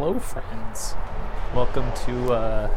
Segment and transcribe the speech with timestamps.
[0.00, 0.94] Hello, friends.
[1.52, 2.70] Welcome to uh,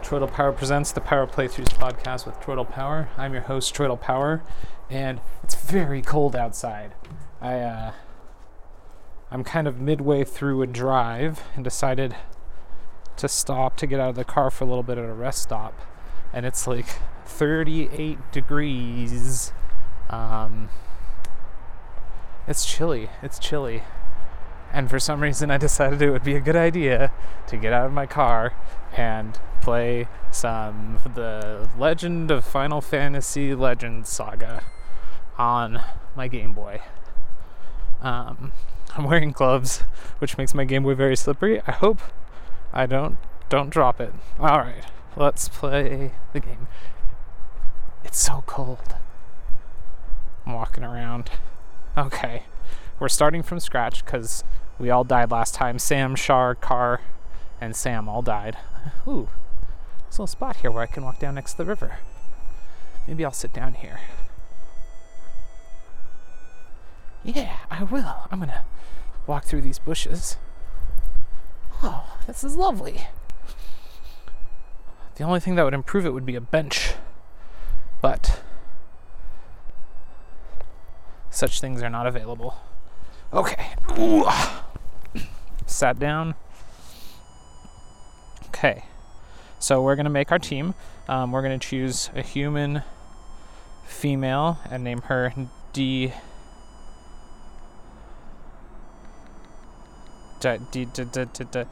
[0.00, 3.10] Troidal Power Presents the Power Playthroughs podcast with Troidal Power.
[3.18, 4.42] I'm your host, Troidal Power,
[4.88, 6.94] and it's very cold outside.
[7.42, 7.92] I, uh,
[9.30, 12.16] I'm kind of midway through a drive and decided
[13.18, 15.42] to stop to get out of the car for a little bit at a rest
[15.42, 15.78] stop,
[16.32, 16.86] and it's like
[17.26, 19.52] 38 degrees.
[20.08, 20.70] Um,
[22.46, 23.10] it's chilly.
[23.20, 23.82] It's chilly.
[24.72, 27.10] And for some reason, I decided it would be a good idea
[27.46, 28.52] to get out of my car
[28.96, 34.62] and play some the Legend of Final Fantasy Legends Saga
[35.36, 35.82] on
[36.16, 36.80] my Game Boy.
[38.00, 38.52] Um,
[38.96, 39.78] I'm wearing gloves,
[40.18, 41.60] which makes my Game Boy very slippery.
[41.66, 42.00] I hope
[42.72, 44.12] I don't don't drop it.
[44.38, 44.84] All right,
[45.16, 46.68] let's play the game.
[48.04, 48.96] It's so cold.
[50.46, 51.30] I'm walking around.
[51.96, 52.44] Okay,
[53.00, 54.44] we're starting from scratch because
[54.78, 55.78] we all died last time.
[55.78, 57.00] Sam, Shar, Car,
[57.60, 58.56] and Sam all died.
[59.06, 59.28] Ooh,
[60.02, 61.98] there's a little spot here where I can walk down next to the river.
[63.06, 64.00] Maybe I'll sit down here.
[67.24, 68.28] Yeah, I will.
[68.30, 68.64] I'm gonna
[69.26, 70.36] walk through these bushes.
[71.82, 73.08] Oh, this is lovely.
[75.16, 76.94] The only thing that would improve it would be a bench.
[78.00, 78.40] But
[81.30, 82.56] such things are not available.
[83.32, 83.72] Okay.
[83.98, 84.26] Ooh.
[85.66, 86.34] Sat down.
[88.48, 88.84] Okay.
[89.58, 90.74] So we're going to make our team.
[91.08, 92.82] Um, we're going to choose a human
[93.86, 95.32] female and name her
[95.72, 96.12] D.
[100.40, 101.64] Di- Di- Di- Di-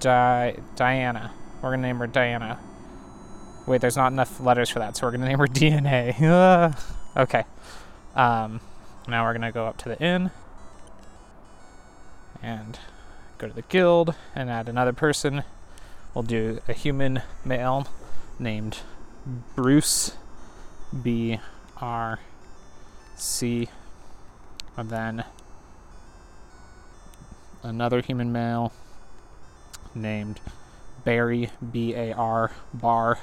[0.00, 1.32] Di- Diana.
[1.56, 2.60] We're going to name her Diana.
[3.66, 6.74] Wait, there's not enough letters for that, so we're going to name her DNA.
[7.16, 7.44] okay.
[8.14, 8.60] Um,
[9.06, 10.30] now we're going to go up to the inn
[12.42, 12.78] and
[13.38, 15.44] go to the guild and add another person.
[16.14, 17.86] We'll do a human male
[18.38, 18.78] named
[19.54, 20.16] Bruce
[21.02, 21.38] B
[21.76, 22.20] R
[23.16, 23.68] C
[24.76, 25.24] and then
[27.62, 28.72] another human male
[29.94, 30.40] named
[31.04, 33.18] Barry B A R Bar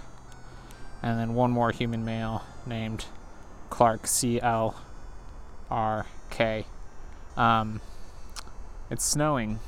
[1.01, 3.05] and then one more human male named
[3.69, 4.75] Clark C L
[5.69, 6.65] R K.
[7.35, 7.81] Um,
[8.89, 9.59] it's snowing.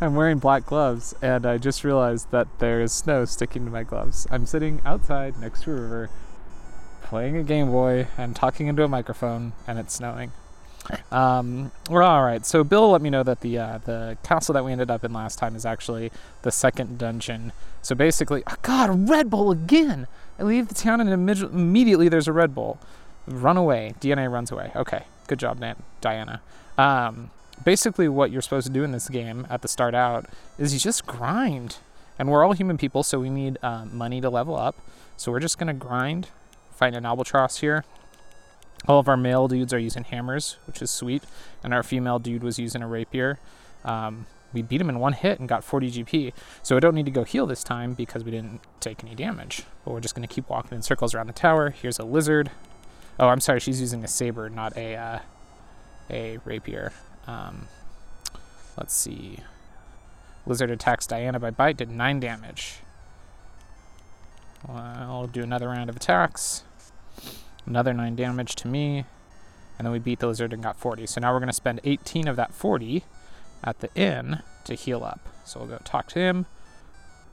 [0.00, 3.82] I'm wearing black gloves, and I just realized that there is snow sticking to my
[3.82, 4.26] gloves.
[4.30, 6.10] I'm sitting outside next to a river,
[7.02, 10.32] playing a Game Boy and talking into a microphone, and it's snowing.
[11.12, 12.46] Um, we're all right.
[12.46, 15.12] So Bill let me know that the uh, the castle that we ended up in
[15.12, 16.10] last time is actually
[16.42, 17.52] the second dungeon.
[17.82, 20.06] So basically, oh God, a Red Bull again!
[20.38, 22.80] I leave the town and imme- immediately there's a Red Bull.
[23.26, 23.94] Run away.
[24.00, 24.72] DNA runs away.
[24.74, 25.62] Okay, good job,
[26.00, 26.40] Diana.
[26.78, 27.30] Um,
[27.64, 30.26] basically, what you're supposed to do in this game at the start out
[30.58, 31.76] is you just grind.
[32.18, 34.76] And we're all human people, so we need uh, money to level up.
[35.16, 36.28] So we're just gonna grind.
[36.72, 37.84] Find an albatross here.
[38.88, 41.22] All of our male dudes are using hammers, which is sweet,
[41.62, 43.38] and our female dude was using a rapier.
[43.84, 46.32] Um, we beat him in one hit and got 40 GP,
[46.62, 49.64] so we don't need to go heal this time because we didn't take any damage.
[49.84, 51.70] But we're just going to keep walking in circles around the tower.
[51.70, 52.50] Here's a lizard.
[53.20, 55.18] Oh, I'm sorry, she's using a saber, not a uh,
[56.10, 56.92] a rapier.
[57.28, 57.68] Um,
[58.76, 59.38] let's see.
[60.46, 62.78] Lizard attacks Diana by bite, did 9 damage.
[64.66, 66.64] Well, I'll do another round of attacks
[67.66, 69.04] another 9 damage to me,
[69.78, 71.06] and then we beat the lizard and got 40.
[71.06, 73.04] So now we're going to spend 18 of that 40
[73.62, 75.20] at the inn to heal up.
[75.44, 76.46] So we'll go talk to him.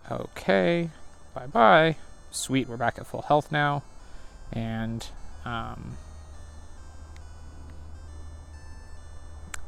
[0.09, 0.89] Okay,
[1.33, 1.97] bye bye.
[2.31, 3.83] Sweet, we're back at full health now.
[4.53, 5.07] And,
[5.47, 5.97] um,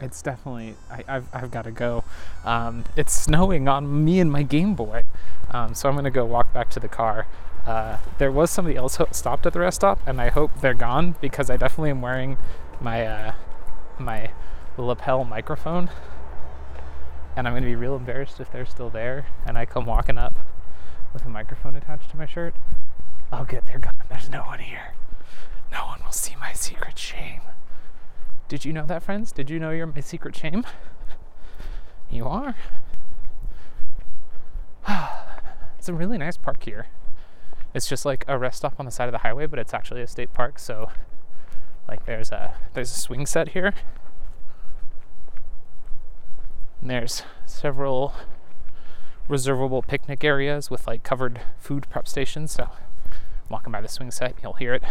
[0.02, 2.04] it's definitely, I, have I've got to go.
[2.44, 5.04] Um, it's snowing on me and my Game Boy.
[5.52, 7.28] Um, so I'm to go walk back to the car.
[7.66, 10.74] Uh, there was somebody else who stopped at the rest stop, and I hope they're
[10.74, 12.38] gone because I definitely am wearing
[12.82, 13.34] my uh,
[13.98, 14.32] my
[14.78, 15.90] lapel microphone,
[17.36, 20.34] and I'm gonna be real embarrassed if they're still there and I come walking up
[21.14, 22.56] with a microphone attached to my shirt.
[23.32, 23.94] Oh, good, they're gone.
[24.10, 24.94] There's no one here.
[25.72, 27.42] No one will see my secret shame.
[28.48, 29.32] Did you know that, friends?
[29.32, 30.66] Did you know you're my secret shame?
[32.12, 32.56] You are.
[35.78, 36.88] it's a really nice park here.
[37.74, 40.02] It's just like a rest stop on the side of the highway, but it's actually
[40.02, 40.58] a state park.
[40.58, 40.90] So,
[41.88, 43.74] like, there's a there's a swing set here.
[46.82, 48.14] And there's several
[49.28, 52.52] reservable picnic areas with like covered food prep stations.
[52.52, 52.70] So,
[53.50, 54.84] walking by the swing set, you'll hear it.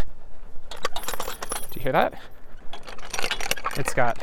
[1.78, 2.14] You hear that?
[3.76, 4.18] It's got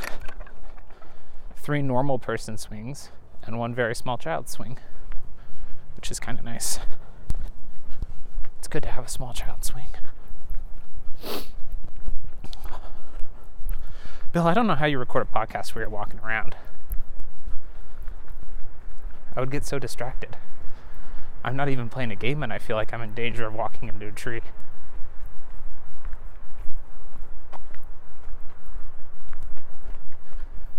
[1.56, 3.12] three normal person swings
[3.46, 4.78] and one very small child swing,
[5.96, 6.80] which is kind of nice.
[8.60, 9.88] It's good to have a small child swing.
[14.34, 16.57] Bill, I don't know how you record a podcast where you're walking around.
[19.34, 20.36] I would get so distracted.
[21.42, 23.88] I'm not even playing a game and I feel like I'm in danger of walking
[23.88, 24.42] into a tree.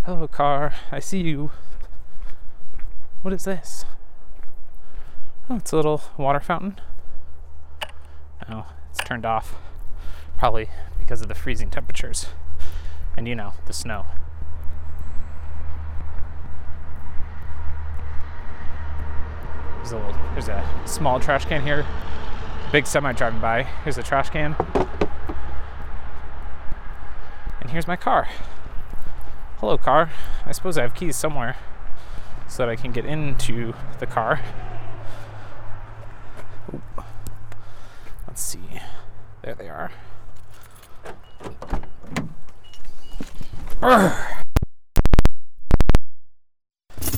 [0.06, 0.72] Hello, car.
[0.92, 1.50] I see you.
[3.22, 3.84] What is this?
[5.50, 6.78] Oh, it's a little water fountain.
[8.48, 9.56] Oh, it's turned off.
[10.38, 10.68] Probably
[11.00, 12.26] because of the freezing temperatures.
[13.16, 14.06] And you know, the snow.
[19.78, 21.84] There's a, little, there's a small trash can here.
[22.70, 23.64] Big semi driving by.
[23.82, 24.54] Here's a trash can.
[27.60, 28.28] And here's my car.
[29.60, 30.10] Hello, car.
[30.44, 31.56] I suppose I have keys somewhere
[32.46, 34.42] so that I can get into the car.
[38.28, 38.82] Let's see.
[39.40, 39.92] There they are.
[43.80, 44.42] Urgh.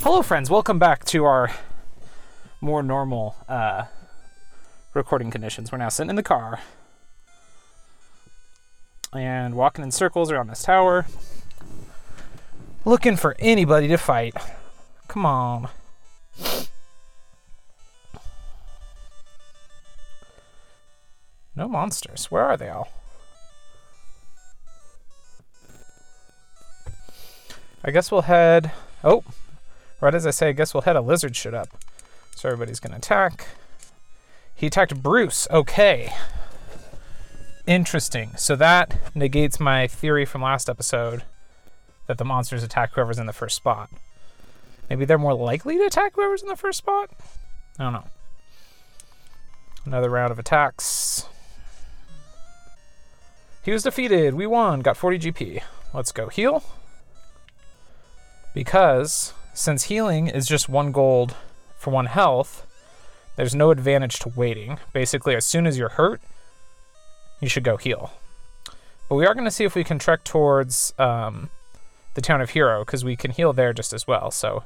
[0.03, 0.49] Hello, friends.
[0.49, 1.51] Welcome back to our
[2.61, 3.87] more normal uh,
[4.95, 5.73] recording conditions.
[5.73, 6.61] We're now sitting in the car
[9.13, 11.05] and walking in circles around this tower,
[12.89, 14.35] looking for anybody to fight.
[15.07, 15.69] Come on.
[21.55, 22.31] No monsters.
[22.31, 22.89] Where are they all?
[27.85, 28.73] I guess we'll head.
[29.05, 29.23] Oh,
[30.01, 30.97] right as I say, I guess we'll head.
[30.97, 31.69] A lizard shit up.
[32.35, 33.49] So everybody's to attack.
[34.55, 35.47] He attacked Bruce.
[35.51, 36.13] Okay.
[37.67, 38.37] Interesting.
[38.37, 41.23] So that negates my theory from last episode
[42.09, 43.91] that the monsters attack whoever's in the first spot.
[44.91, 47.11] Maybe they're more likely to attack whoever's in the first spot?
[47.79, 48.09] I don't know.
[49.85, 51.27] Another round of attacks.
[53.63, 54.35] He was defeated.
[54.35, 54.81] We won.
[54.81, 55.63] Got 40 GP.
[55.93, 56.65] Let's go heal.
[58.55, 61.37] Because since healing is just one gold
[61.77, 62.67] for one health,
[63.37, 64.79] there's no advantage to waiting.
[64.93, 66.21] Basically, as soon as you're hurt,
[67.41, 68.13] you should go heal.
[69.09, 71.51] But we are going to see if we can trek towards um,
[72.19, 74.33] the town of Hero, because we can heal there just as well.
[74.33, 74.65] So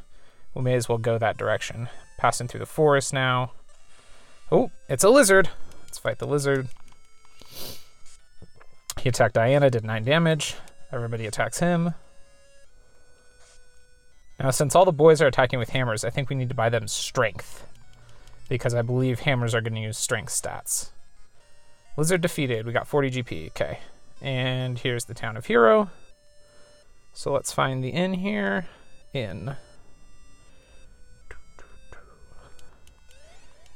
[0.55, 1.91] we may as well go that direction.
[2.17, 3.53] Passing through the forest now.
[4.51, 5.51] Oh, it's a lizard.
[5.83, 6.69] Let's fight the lizard.
[9.03, 10.55] He attacked Diana, did 9 damage.
[10.91, 11.93] Everybody attacks him.
[14.41, 16.71] Now, since all the boys are attacking with hammers, I think we need to buy
[16.71, 17.67] them strength.
[18.49, 20.89] Because I believe hammers are going to use strength stats.
[21.99, 22.65] Lizard defeated.
[22.65, 23.49] We got 40 GP.
[23.49, 23.81] Okay.
[24.23, 25.91] And here's the town of Hero.
[27.13, 28.67] So let's find the inn here.
[29.13, 29.57] Inn.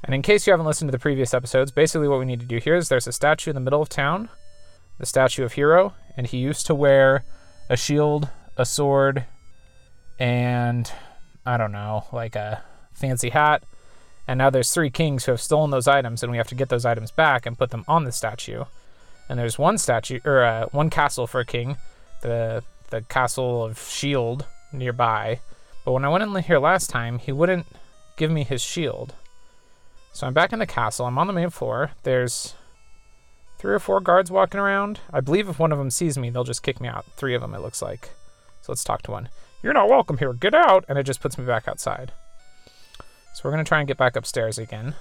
[0.05, 2.47] And in case you haven't listened to the previous episodes, basically what we need to
[2.47, 4.29] do here is there's a statue in the middle of town,
[4.99, 7.25] the statue of Hero, and he used to wear
[7.69, 9.27] a shield, a sword,
[10.19, 10.91] and
[11.45, 13.65] I don't know, like a fancy hat.
[14.29, 16.69] And now there's three kings who have stolen those items, and we have to get
[16.69, 18.65] those items back and put them on the statue.
[19.29, 21.77] And there's one statue or uh, one castle for a king,
[22.23, 25.41] the the castle of Shield nearby.
[25.85, 27.67] But when I went in here last time, he wouldn't
[28.17, 29.15] give me his shield.
[30.13, 31.07] So I'm back in the castle.
[31.07, 31.93] I'm on the main floor.
[32.03, 32.55] There's
[33.59, 35.01] three or four guards walking around.
[35.13, 37.05] I believe if one of them sees me, they'll just kick me out.
[37.17, 38.11] Three of them, it looks like.
[38.63, 39.29] So let's talk to one.
[39.63, 40.33] You're not welcome here.
[40.33, 40.85] Get out.
[40.89, 42.13] And it just puts me back outside.
[43.35, 44.95] So we're going to try and get back upstairs again.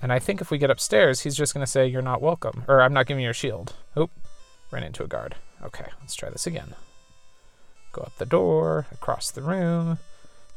[0.00, 2.64] And I think if we get upstairs, he's just going to say, You're not welcome.
[2.66, 3.74] Or I'm not giving you a shield.
[3.96, 4.10] Oop.
[4.72, 5.36] Ran into a guard.
[5.62, 6.74] Okay, let's try this again.
[7.92, 9.98] Go up the door, across the room,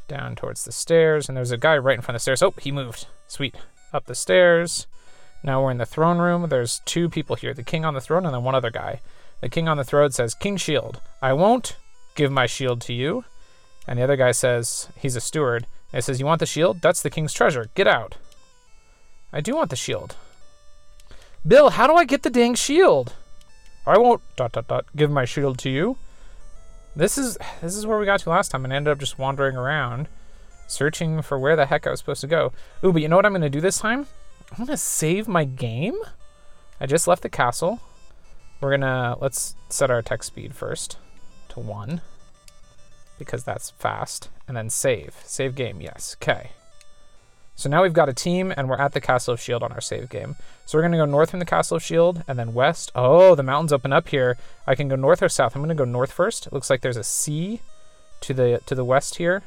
[0.08, 1.28] down towards the stairs.
[1.28, 2.42] And there's a guy right in front of the stairs.
[2.42, 3.08] Oh, he moved.
[3.28, 3.56] Sweet.
[3.94, 4.88] Up the stairs.
[5.44, 6.50] Now we're in the throne room.
[6.50, 9.02] There's two people here the king on the throne and then one other guy.
[9.42, 11.76] The king on the throne says, King Shield, I won't
[12.16, 13.26] give my shield to you.
[13.88, 15.68] And the other guy says, he's a steward.
[15.92, 16.82] And he says, You want the shield?
[16.82, 17.70] That's the king's treasure.
[17.76, 18.16] Get out.
[19.32, 20.16] I do want the shield.
[21.46, 23.14] Bill, how do I get the dang shield?
[23.88, 25.98] I won't dot dot dot give my shield to you.
[26.96, 29.56] This is this is where we got to last time and ended up just wandering
[29.56, 30.08] around,
[30.68, 32.54] searching for where the heck I was supposed to go.
[32.84, 34.08] Ooh, but you know what I'm gonna do this time?
[34.52, 35.98] I'm gonna save my game.
[36.80, 37.80] I just left the castle.
[38.62, 40.98] We're gonna, let's set our attack speed first
[41.50, 42.02] to one
[43.20, 45.16] because that's fast and then save.
[45.24, 46.16] Save game, yes.
[46.22, 46.52] Okay.
[47.56, 49.82] So now we've got a team, and we're at the Castle of Shield on our
[49.82, 50.36] save game.
[50.66, 52.92] So we're gonna go north from the Castle of Shield, and then west.
[52.96, 54.38] Oh, the mountains open up here.
[54.68, 55.56] I can go north or south.
[55.56, 56.48] I'm gonna go north first.
[56.48, 57.62] It looks like there's a sea
[58.22, 59.42] to the to the west here,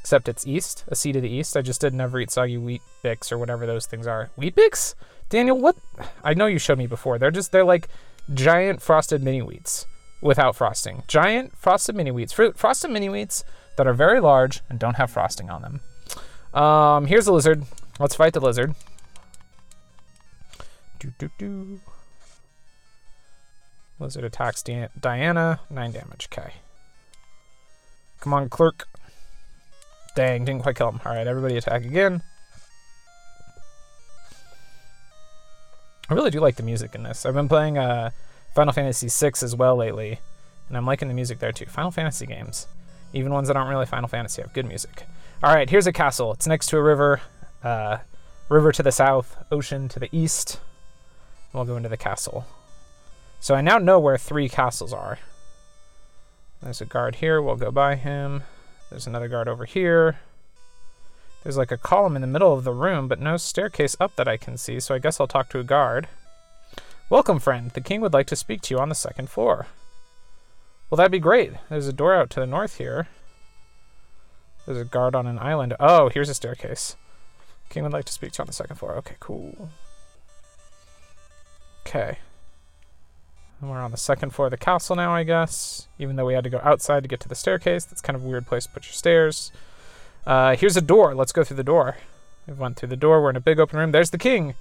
[0.00, 0.84] except it's east.
[0.88, 1.56] A sea to the east.
[1.56, 4.30] I just did never eat soggy wheat bix or whatever those things are.
[4.36, 4.94] Wheat bix?
[5.28, 5.76] Daniel, what?
[6.22, 7.18] I know you showed me before.
[7.18, 7.88] They're just they're like
[8.32, 9.86] giant frosted mini wheats
[10.22, 11.02] without frosting.
[11.06, 12.32] Giant frosted mini wheats.
[12.32, 13.44] Fruit frosted mini wheats
[13.76, 15.80] that are very large and don't have frosting on them.
[16.54, 17.64] Um, here's the lizard.
[17.98, 18.74] Let's fight the lizard.
[21.00, 21.80] Do do do.
[23.98, 25.60] Lizard attacks Di- Diana.
[25.68, 26.28] Nine damage.
[26.32, 26.54] Okay.
[28.20, 28.88] Come on, clerk.
[30.14, 31.00] Dang, didn't quite kill him.
[31.04, 32.22] All right, everybody attack again.
[36.08, 37.26] I really do like the music in this.
[37.26, 38.10] I've been playing uh,
[38.54, 40.20] Final Fantasy VI as well lately,
[40.68, 41.66] and I'm liking the music there too.
[41.66, 42.66] Final Fantasy games,
[43.12, 45.04] even ones that aren't really Final Fantasy, have good music.
[45.44, 46.32] All right, here's a castle.
[46.32, 47.20] It's next to a river.
[47.62, 47.98] Uh,
[48.48, 50.58] river to the south, ocean to the east.
[51.52, 52.46] We'll go into the castle.
[53.40, 55.18] So I now know where three castles are.
[56.62, 57.42] There's a guard here.
[57.42, 58.44] We'll go by him.
[58.88, 60.18] There's another guard over here.
[61.42, 64.26] There's like a column in the middle of the room, but no staircase up that
[64.26, 66.08] I can see, so I guess I'll talk to a guard.
[67.10, 67.70] Welcome, friend.
[67.70, 69.66] The king would like to speak to you on the second floor.
[70.88, 71.52] Well, that'd be great.
[71.68, 73.08] There's a door out to the north here.
[74.66, 75.74] There's a guard on an island.
[75.78, 76.96] Oh, here's a staircase.
[77.68, 78.94] King would like to speak to you on the second floor.
[78.96, 79.70] Okay, cool.
[81.86, 82.18] Okay.
[83.60, 85.88] And we're on the second floor of the castle now, I guess.
[85.98, 87.84] Even though we had to go outside to get to the staircase.
[87.84, 89.52] That's kind of a weird place to put your stairs.
[90.26, 91.14] Uh, here's a door.
[91.14, 91.96] Let's go through the door.
[92.46, 93.22] We went through the door.
[93.22, 93.92] We're in a big open room.
[93.92, 94.54] There's the king.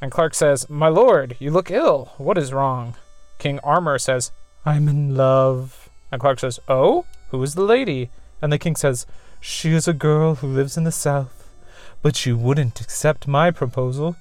[0.00, 2.12] And Clark says, My lord, you look ill.
[2.18, 2.94] What is wrong?
[3.38, 4.32] King Armor says,
[4.64, 5.88] I'm in love.
[6.10, 7.04] And Clark says, Oh?
[7.30, 8.10] Who is the lady?
[8.40, 9.06] And the king says,
[9.40, 11.48] She is a girl who lives in the south,
[12.02, 14.16] but she wouldn't accept my proposal.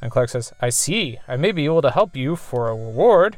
[0.00, 1.18] And Clark says, I see.
[1.26, 3.36] I may be able to help you for a reward.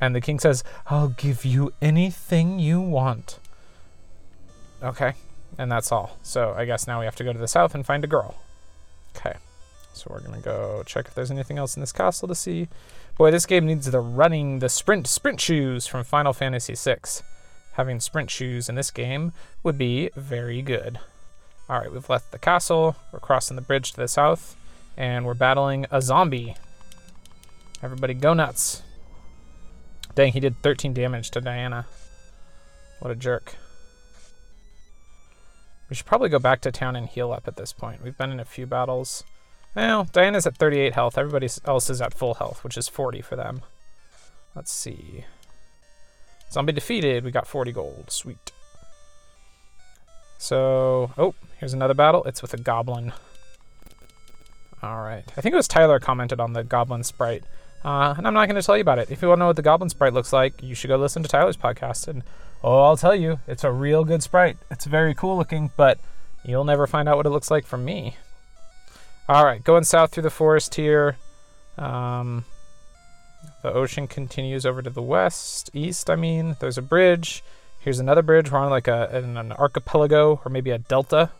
[0.00, 3.38] And the king says, I'll give you anything you want.
[4.82, 5.12] Okay,
[5.58, 6.18] and that's all.
[6.22, 8.36] So I guess now we have to go to the south and find a girl.
[9.16, 9.34] Okay,
[9.92, 12.68] so we're gonna go check if there's anything else in this castle to see.
[13.18, 16.96] Boy, this game needs the running, the sprint, sprint shoes from Final Fantasy VI.
[17.80, 19.32] Having sprint shoes in this game
[19.62, 21.00] would be very good.
[21.66, 22.94] All right, we've left the castle.
[23.10, 24.54] We're crossing the bridge to the south,
[24.98, 26.56] and we're battling a zombie.
[27.82, 28.82] Everybody go nuts.
[30.14, 31.86] Dang, he did 13 damage to Diana.
[32.98, 33.54] What a jerk.
[35.88, 38.04] We should probably go back to town and heal up at this point.
[38.04, 39.24] We've been in a few battles.
[39.74, 41.16] Well, Diana's at 38 health.
[41.16, 43.62] Everybody else is at full health, which is 40 for them.
[44.54, 45.24] Let's see.
[46.52, 47.24] Zombie defeated.
[47.24, 48.10] We got 40 gold.
[48.10, 48.52] Sweet.
[50.38, 52.24] So, oh, here's another battle.
[52.24, 53.12] It's with a goblin.
[54.82, 55.24] All right.
[55.36, 57.44] I think it was Tyler commented on the goblin sprite.
[57.84, 59.10] Uh, and I'm not going to tell you about it.
[59.10, 61.22] If you want to know what the goblin sprite looks like, you should go listen
[61.22, 62.08] to Tyler's podcast.
[62.08, 62.22] And
[62.64, 64.56] oh, I'll tell you, it's a real good sprite.
[64.70, 65.98] It's very cool looking, but
[66.44, 68.16] you'll never find out what it looks like from me.
[69.28, 71.16] All right, going south through the forest here.
[71.78, 72.44] Um,
[73.62, 76.08] the ocean continues over to the west, east.
[76.08, 77.42] I mean, there's a bridge.
[77.80, 78.50] Here's another bridge.
[78.50, 81.30] We're on like a an archipelago or maybe a delta.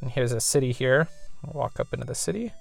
[0.00, 1.08] And here's a city here.
[1.44, 2.52] I'll walk up into the city.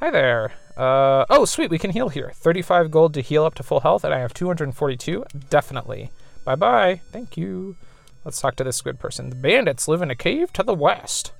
[0.00, 0.52] Hi there.
[0.76, 2.32] Uh, oh, sweet, we can heal here.
[2.34, 5.24] 35 gold to heal up to full health, and I have 242.
[5.48, 6.10] Definitely.
[6.44, 7.00] Bye bye.
[7.12, 7.76] Thank you.
[8.24, 9.30] Let's talk to this squid person.
[9.30, 11.32] The bandits live in a cave to the west.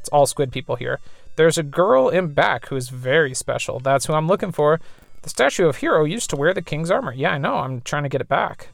[0.00, 1.00] It's all squid people here.
[1.36, 3.78] There's a girl in back who is very special.
[3.78, 4.80] That's who I'm looking for.
[5.22, 7.12] The statue of Hero used to wear the king's armor.
[7.12, 7.56] Yeah, I know.
[7.56, 8.68] I'm trying to get it back.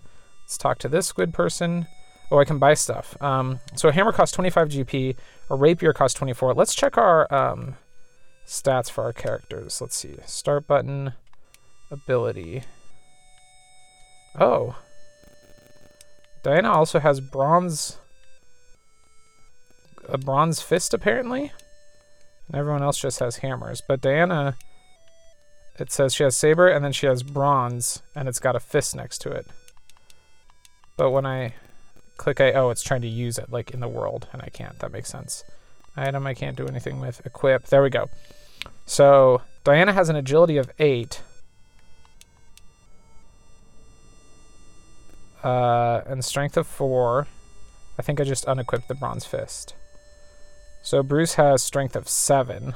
[0.45, 1.87] Let's talk to this squid person.
[2.31, 3.21] Oh, I can buy stuff.
[3.23, 5.17] Um, so a hammer costs 25 GP.
[5.50, 6.55] A rapier costs 24.
[6.55, 7.76] Let's check our um,
[8.47, 9.81] stats for our characters.
[9.81, 10.17] Let's see.
[10.26, 11.12] Start button,
[11.90, 12.62] ability.
[14.38, 14.76] Oh.
[16.43, 17.99] Diana also has bronze.
[20.09, 21.52] A bronze fist, apparently.
[22.47, 23.83] And everyone else just has hammers.
[23.87, 24.57] But Diana,
[25.78, 28.97] it says she has saber and then she has bronze and it's got a fist
[28.97, 29.47] next to it.
[30.97, 31.54] But when I
[32.16, 34.78] click A, oh, it's trying to use it like in the world and I can't.
[34.80, 35.44] That makes sense.
[35.97, 37.25] Item I can't do anything with.
[37.25, 37.66] Equip.
[37.66, 38.11] There we go.
[38.87, 41.20] So Diana has an agility of 8.
[45.42, 47.26] Uh, and strength of 4.
[47.99, 49.75] I think I just unequipped the bronze fist.
[50.82, 52.75] So Bruce has strength of 7.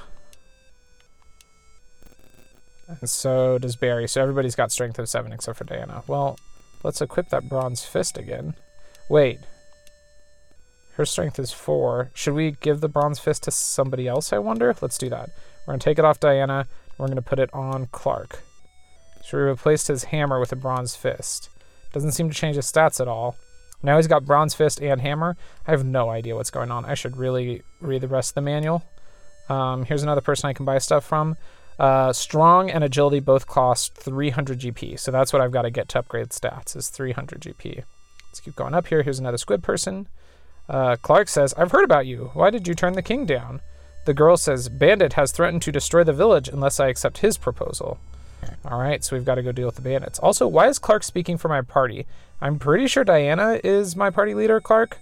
[3.01, 4.09] And so does Barry.
[4.09, 6.03] So everybody's got strength of 7 except for Diana.
[6.07, 6.39] Well,
[6.83, 8.55] let's equip that bronze fist again.
[9.09, 9.39] Wait.
[10.95, 12.11] Her strength is four.
[12.15, 14.33] Should we give the bronze fist to somebody else?
[14.33, 14.75] I wonder.
[14.81, 15.31] Let's do that.
[15.67, 16.67] We're gonna take it off Diana.
[16.99, 18.41] We're gonna put it on Clark.
[19.25, 21.49] So we replaced his hammer with a bronze fist.
[21.93, 23.37] Doesn't seem to change his stats at all.
[23.83, 25.37] Now he's got bronze fist and hammer.
[25.67, 26.85] I have no idea what's going on.
[26.85, 28.83] I should really read the rest of the manual.
[29.49, 31.37] Um, here's another person I can buy stuff from.
[31.79, 35.89] Uh, strong and agility both cost 300 GP, so that's what I've got to get
[35.91, 37.85] to upgrade stats is 300 GP.
[38.29, 39.03] Let's keep going up here.
[39.03, 40.07] Here's another squid person.
[40.69, 42.31] Uh, Clark says, "I've heard about you.
[42.35, 43.61] Why did you turn the king down?"
[44.05, 47.99] The girl says, "Bandit has threatened to destroy the village unless I accept his proposal."
[48.65, 50.19] All right, so we've got to go deal with the bandits.
[50.19, 52.07] Also, why is Clark speaking for my party?
[52.41, 54.99] I'm pretty sure Diana is my party leader, Clark.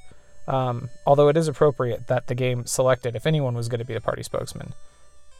[0.46, 3.94] Um, although it is appropriate that the game selected, if anyone was going to be
[3.94, 4.74] the party spokesman,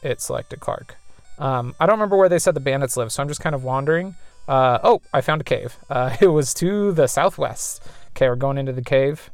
[0.01, 0.95] it selected Clark.
[1.41, 3.63] Um, I don't remember where they said the bandits live, so I'm just kind of
[3.63, 4.15] wandering.
[4.47, 5.75] Uh, oh, I found a cave.
[5.89, 7.83] Uh, it was to the southwest.
[8.11, 9.31] Okay, we're going into the cave.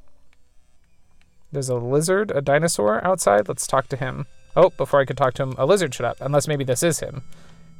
[1.51, 3.47] There's a lizard, a dinosaur outside.
[3.47, 4.25] Let's talk to him.
[4.55, 6.17] Oh, before I could talk to him, a lizard showed up.
[6.21, 7.23] Unless maybe this is him.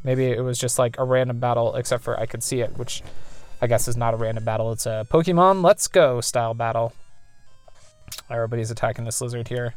[0.03, 3.01] Maybe it was just like a random battle, except for I could see it, which
[3.61, 4.71] I guess is not a random battle.
[4.73, 6.93] It's a Pokemon Let's Go style battle.
[8.29, 9.73] Everybody's attacking this lizard here.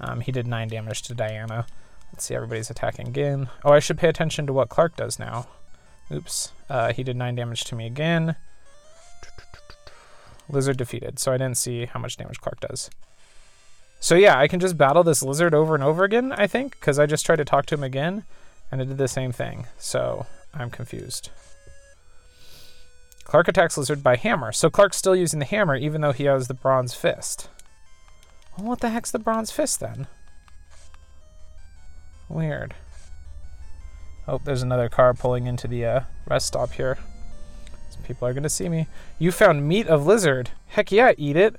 [0.00, 1.66] Um, he did 9 damage to Diana.
[2.16, 3.50] Let's see, everybody's attacking again.
[3.62, 5.48] Oh, I should pay attention to what Clark does now.
[6.10, 6.50] Oops.
[6.66, 8.36] Uh, he did 9 damage to me again.
[10.48, 12.88] Lizard defeated, so I didn't see how much damage Clark does.
[14.00, 16.98] So yeah, I can just battle this lizard over and over again, I think, because
[16.98, 18.24] I just tried to talk to him again,
[18.72, 19.66] and it did the same thing.
[19.76, 21.28] So I'm confused.
[23.24, 26.48] Clark attacks lizard by hammer, so Clark's still using the hammer even though he has
[26.48, 27.50] the bronze fist.
[28.56, 30.06] Well, what the heck's the bronze fist then?
[32.28, 32.74] Weird.
[34.28, 36.98] Oh, there's another car pulling into the uh, rest stop here.
[37.90, 38.88] Some people are gonna see me.
[39.18, 40.50] You found meat of lizard.
[40.68, 41.56] Heck yeah, eat it.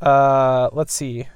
[0.00, 1.26] Uh, let's see.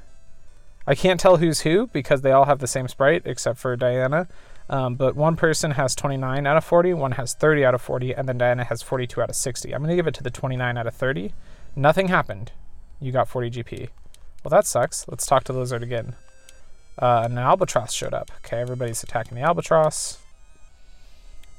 [0.86, 4.28] I can't tell who's who because they all have the same sprite except for Diana.
[4.68, 8.14] Um, but one person has 29 out of 40, one has 30 out of 40,
[8.14, 9.74] and then Diana has 42 out of 60.
[9.74, 11.34] I'm gonna give it to the 29 out of 30.
[11.74, 12.52] Nothing happened.
[13.00, 13.88] You got 40 GP.
[14.44, 15.06] Well, that sucks.
[15.08, 16.14] Let's talk to the lizard again.
[17.00, 18.30] Uh, an albatross showed up.
[18.44, 20.18] Okay, everybody's attacking the albatross.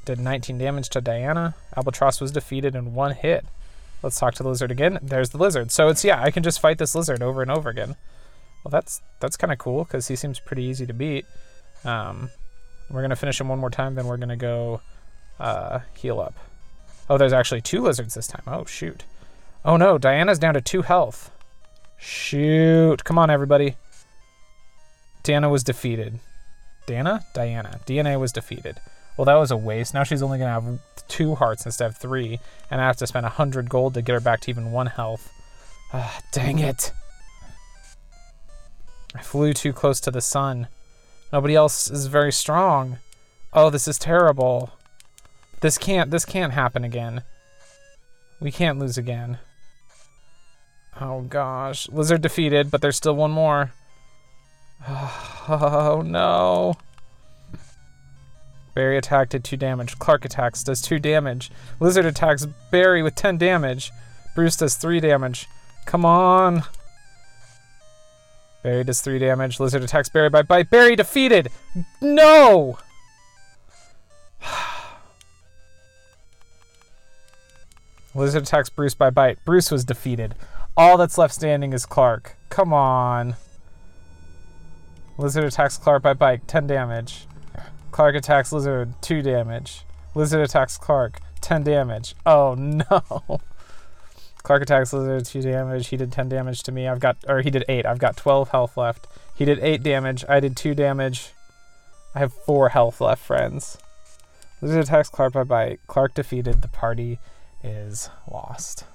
[0.06, 1.56] Did 19 damage to Diana.
[1.76, 3.46] Albatross was defeated in one hit.
[4.04, 5.00] Let's talk to the lizard again.
[5.02, 5.72] There's the lizard.
[5.72, 7.96] So it's yeah, I can just fight this lizard over and over again.
[8.64, 11.26] Well, that's that's kind of cool because he seems pretty easy to beat.
[11.84, 12.30] Um,
[12.90, 14.82] we're gonna finish him one more time, then we're gonna go
[15.40, 16.36] uh, heal up.
[17.10, 18.44] Oh, there's actually two lizards this time.
[18.48, 19.04] Oh shoot.
[19.64, 21.32] Oh no, Diana's down to two health.
[21.98, 23.04] Shoot!
[23.04, 23.76] Come on, everybody.
[25.24, 26.20] Diana was defeated.
[26.88, 27.26] Dana?
[27.34, 27.80] Diana.
[27.86, 28.80] DNA was defeated.
[29.18, 29.94] Well, that was a waste.
[29.94, 33.08] Now she's only going to have two hearts instead of three, and I have to
[33.08, 35.32] spend a 100 gold to get her back to even one health.
[35.94, 36.92] Ah, dang it.
[39.14, 40.68] I flew too close to the sun.
[41.34, 42.98] Nobody else is very strong.
[43.54, 44.72] Oh, this is terrible.
[45.60, 47.24] This can't this can't happen again.
[48.40, 49.38] We can't lose again.
[51.00, 51.90] Oh gosh.
[51.90, 53.72] Lizard defeated, but there's still one more.
[55.48, 56.76] Oh no.
[58.74, 60.00] Barry attack did 2 damage.
[60.00, 61.52] Clark attacks does 2 damage.
[61.80, 63.92] Lizard attacks Barry with 10 damage.
[64.34, 65.48] Bruce does 3 damage.
[65.86, 66.64] Come on.
[68.64, 69.60] Barry does 3 damage.
[69.60, 70.70] Lizard attacks Barry by bite.
[70.70, 71.50] Barry defeated!
[72.00, 72.78] No!
[78.16, 79.40] Lizard attacks Bruce by bite.
[79.44, 80.36] Bruce was defeated.
[80.78, 82.38] All that's left standing is Clark.
[82.50, 83.36] Come on.
[85.22, 87.28] Lizard attacks Clark by bite, 10 damage.
[87.92, 89.84] Clark attacks Lizard, 2 damage.
[90.16, 92.16] Lizard attacks Clark, 10 damage.
[92.26, 93.40] Oh no.
[94.44, 95.90] Clark attacks Lizard, 2 damage.
[95.90, 96.88] He did 10 damage to me.
[96.88, 97.86] I've got, or he did 8.
[97.86, 99.06] I've got 12 health left.
[99.36, 100.26] He did 8 damage.
[100.28, 101.34] I did 2 damage.
[102.16, 103.78] I have 4 health left, friends.
[104.60, 105.80] Lizard attacks Clark by bite.
[105.86, 106.64] Clark defeated.
[106.64, 107.20] The party
[107.64, 108.86] is lost.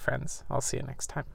[0.00, 0.44] Friends.
[0.50, 1.26] I'll see you next time.